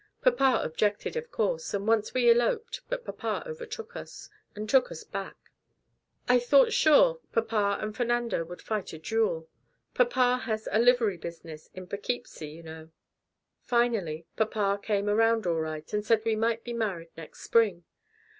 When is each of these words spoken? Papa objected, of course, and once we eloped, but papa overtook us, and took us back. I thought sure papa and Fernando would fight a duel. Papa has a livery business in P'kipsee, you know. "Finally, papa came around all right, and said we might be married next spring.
Papa 0.23 0.59
objected, 0.63 1.15
of 1.15 1.29
course, 1.29 1.75
and 1.75 1.87
once 1.87 2.11
we 2.11 2.27
eloped, 2.31 2.81
but 2.89 3.05
papa 3.05 3.47
overtook 3.47 3.95
us, 3.95 4.31
and 4.55 4.67
took 4.67 4.89
us 4.91 5.03
back. 5.03 5.51
I 6.27 6.39
thought 6.39 6.73
sure 6.73 7.19
papa 7.31 7.77
and 7.79 7.95
Fernando 7.95 8.43
would 8.43 8.63
fight 8.63 8.93
a 8.93 8.97
duel. 8.97 9.47
Papa 9.93 10.39
has 10.45 10.67
a 10.71 10.79
livery 10.79 11.17
business 11.17 11.69
in 11.75 11.85
P'kipsee, 11.85 12.51
you 12.51 12.63
know. 12.63 12.89
"Finally, 13.63 14.25
papa 14.35 14.79
came 14.81 15.07
around 15.07 15.45
all 15.45 15.59
right, 15.61 15.93
and 15.93 16.03
said 16.03 16.25
we 16.25 16.35
might 16.35 16.63
be 16.63 16.73
married 16.73 17.11
next 17.15 17.41
spring. 17.43 17.83